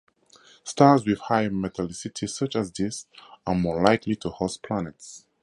Stars 0.63 1.05
with 1.05 1.19
higher 1.19 1.51
metallicity 1.51 2.27
such 2.27 2.55
as 2.55 2.71
this 2.71 3.05
are 3.45 3.53
more 3.53 3.83
likely 3.83 4.15
to 4.15 4.29
host 4.29 4.63
planets. 4.63 5.27